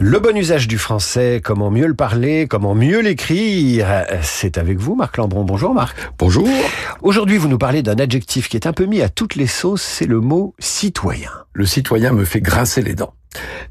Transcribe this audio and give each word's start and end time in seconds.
Le 0.00 0.18
bon 0.18 0.36
usage 0.36 0.68
du 0.68 0.76
français, 0.76 1.40
comment 1.42 1.70
mieux 1.70 1.86
le 1.86 1.94
parler, 1.94 2.46
comment 2.48 2.74
mieux 2.74 3.00
l'écrire, 3.00 3.86
c'est 4.22 4.58
avec 4.58 4.78
vous 4.78 4.94
Marc 4.94 5.16
Lambron. 5.16 5.44
Bonjour 5.44 5.72
Marc. 5.72 5.96
Bonjour. 6.18 6.48
Aujourd'hui 7.02 7.36
vous 7.36 7.48
nous 7.48 7.58
parlez 7.58 7.82
d'un 7.82 7.98
adjectif 7.98 8.48
qui 8.48 8.56
est 8.56 8.66
un 8.66 8.72
peu 8.72 8.86
mis 8.86 9.02
à 9.02 9.08
toutes 9.08 9.34
les 9.34 9.46
sauces, 9.46 9.82
c'est 9.82 10.06
le 10.06 10.20
mot 10.20 10.54
citoyen. 10.58 11.30
Le 11.52 11.64
citoyen 11.64 12.12
me 12.12 12.24
fait 12.24 12.40
grincer 12.40 12.82
les 12.82 12.94
dents. 12.94 13.14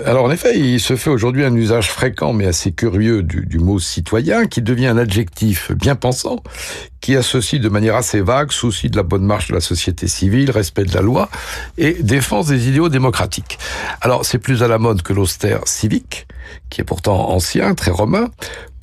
Alors 0.05 0.25
en 0.25 0.31
effet, 0.31 0.57
il 0.57 0.79
se 0.79 0.95
fait 0.95 1.09
aujourd'hui 1.09 1.43
un 1.43 1.55
usage 1.55 1.89
fréquent 1.89 2.33
mais 2.33 2.45
assez 2.45 2.71
curieux 2.71 3.23
du, 3.23 3.59
mot 3.59 3.79
citoyen 3.79 4.45
qui 4.45 4.61
devient 4.61 4.87
un 4.87 4.97
adjectif 4.97 5.71
bien 5.71 5.95
pensant 5.95 6.43
qui 7.01 7.15
associe 7.15 7.61
de 7.61 7.69
manière 7.69 7.95
assez 7.95 8.21
vague 8.21 8.51
souci 8.51 8.89
de 8.89 8.95
la 8.95 9.03
bonne 9.03 9.25
marche 9.25 9.49
de 9.49 9.53
la 9.53 9.59
société 9.59 10.07
civile, 10.07 10.51
respect 10.51 10.85
de 10.85 10.93
la 10.93 11.01
loi 11.01 11.29
et 11.77 11.93
défense 12.01 12.47
des 12.47 12.69
idéaux 12.69 12.89
démocratiques. 12.89 13.59
Alors 14.01 14.25
c'est 14.25 14.39
plus 14.39 14.63
à 14.63 14.67
la 14.67 14.77
mode 14.77 15.01
que 15.01 15.13
l'austère 15.13 15.61
civique 15.65 16.27
qui 16.69 16.81
est 16.81 16.85
pourtant 16.85 17.29
ancien, 17.29 17.73
très 17.75 17.91
romain, 17.91 18.29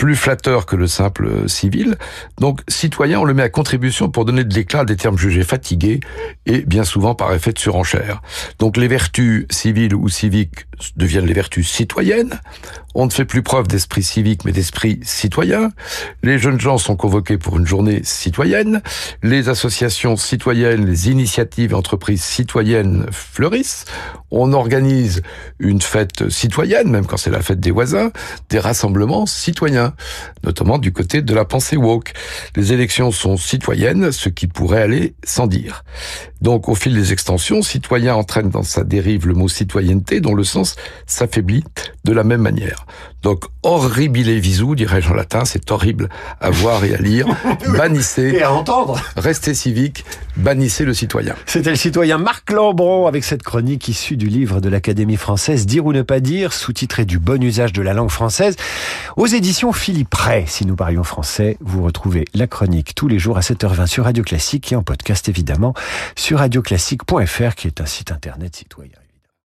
plus 0.01 0.17
flatteur 0.17 0.65
que 0.65 0.77
le 0.77 0.87
simple 0.87 1.47
civil. 1.47 1.99
Donc, 2.39 2.63
citoyen, 2.69 3.21
on 3.21 3.25
le 3.25 3.35
met 3.35 3.43
à 3.43 3.51
contribution 3.51 4.09
pour 4.09 4.25
donner 4.25 4.45
de 4.45 4.55
l'éclat 4.55 4.81
à 4.81 4.85
des 4.87 4.97
termes 4.97 5.19
jugés 5.19 5.43
fatigués 5.43 6.01
et 6.47 6.63
bien 6.63 6.85
souvent 6.85 7.15
par 7.15 7.35
effet 7.35 7.53
de 7.53 7.59
surenchère. 7.59 8.23
Donc, 8.59 8.79
les 8.79 8.89
vertus 8.89 9.45
civiles 9.51 9.95
ou 9.95 10.09
civiques 10.09 10.65
deviennent 10.97 11.27
les 11.27 11.35
vertus 11.35 11.69
citoyennes. 11.69 12.41
On 12.95 13.07
ne 13.07 13.11
fait 13.11 13.25
plus 13.25 13.43
preuve 13.43 13.69
d'esprit 13.69 14.03
civique, 14.03 14.45
mais 14.45 14.51
d'esprit 14.51 14.99
citoyen. 15.03 15.71
Les 16.25 16.39
jeunes 16.39 16.61
gens 16.61 16.77
sont 16.77 16.97
convoqués 16.97 17.39
pour 17.39 17.57
une 17.57 17.67
journée 17.67 18.01
citoyenne. 18.03 18.83
Les 19.23 19.49
associations 19.49 20.17
citoyennes, 20.17 20.87
les 20.87 21.09
initiatives 21.09 21.71
et 21.71 21.75
entreprises 21.75 22.23
citoyennes 22.23 23.07
fleurissent. 23.13 23.85
On 24.33 24.53
organise 24.53 25.23
une 25.61 25.81
fête 25.81 26.29
citoyenne, 26.31 26.91
même 26.91 27.07
quand 27.07 27.17
c'est 27.17 27.31
la 27.31 27.43
fête 27.43 27.61
des 27.61 27.71
voisins, 27.71 28.11
des 28.49 28.59
rassemblements 28.59 29.27
citoyens, 29.27 29.95
notamment 30.43 30.79
du 30.79 30.93
côté 30.93 31.23
de 31.23 31.35
la 31.35 31.45
pensée 31.45 31.77
woke. 31.77 32.13
Les 32.57 32.73
élections 32.73 33.13
sont 33.13 33.37
citoyennes, 33.37 34.11
ce 34.11 34.29
qui 34.29 34.49
pourrait 34.49 34.83
aller 34.83 35.15
sans 35.25 35.47
dire. 35.47 35.85
Donc, 36.41 36.69
au 36.69 36.75
fil 36.75 36.95
des 36.95 37.13
extensions, 37.13 37.63
citoyen 37.63 38.15
entraîne 38.15 38.51
dans 38.51 38.63
sa 38.63 38.83
dérive 38.83 39.29
le 39.29 39.35
mot 39.35 39.49
citoyenneté, 39.49 40.21
dont 40.21 40.35
le 40.35 40.45
sens 40.45 40.77
s'affaiblit 41.07 41.65
de 42.05 42.13
la 42.13 42.25
même 42.25 42.41
manière. 42.41 42.80
Donc, 43.23 43.45
horribile 43.63 44.39
visu, 44.41 44.75
dirais-je 44.75 45.11
en 45.11 45.15
latin, 45.15 45.45
c'est 45.45 45.71
horrible 45.71 46.09
à 46.41 46.51
voir 46.51 46.85
et 46.85 46.95
à 46.95 46.99
lire. 46.99 47.27
Bannissez. 47.77 48.33
Et 48.35 48.43
à 48.43 48.53
entendre. 48.53 49.01
Restez 49.17 49.55
civique, 49.55 50.05
bannissez 50.37 50.85
le 50.85 50.95
citoyen. 50.95 51.35
C'était 51.47 51.71
le 51.71 51.77
citoyen 51.77 52.19
Marc 52.19 52.51
Lambron 52.51 53.07
avec 53.07 53.25
cette 53.25 53.43
chronique 53.43 53.89
issue 53.89 54.17
du 54.17 54.29
livre 54.29 54.61
de 54.61 54.69
l'Académie 54.69 55.17
française, 55.17 55.67
Dire 55.67 55.85
ou 55.87 55.93
ne 55.93 56.03
pas 56.03 56.21
dire, 56.21 56.53
sous-titré 56.53 57.05
du 57.05 57.19
bon 57.19 57.43
usage 57.43 57.73
de 57.73 57.83
la 57.83 57.93
langue 57.93 58.11
française, 58.11 58.57
aux 59.17 59.27
éditions 59.27 59.73
Philippe 59.73 60.15
Ray. 60.15 60.45
Si 60.47 60.67
nous 60.67 60.77
parlions 60.77 61.05
français, 61.05 61.57
vous 61.61 61.83
retrouvez 61.83 62.25
la 62.35 62.47
chronique 62.47 62.95
tous 62.95 63.09
les 63.09 63.19
jours 63.19 63.37
à 63.37 63.41
7h20 63.41 63.87
sur 63.87 64.05
Radio 64.05 64.25
Classique 64.25 64.73
et 64.73 64.77
en 64.77 64.83
podcast 64.83 65.29
évidemment 65.29 65.75
sur 66.17 66.39
radioclassique.fr 66.39 67.55
qui 67.55 67.67
est 67.67 67.81
un 67.81 67.87
site 67.87 68.13
internet 68.13 68.57
citoyen. 68.57 68.91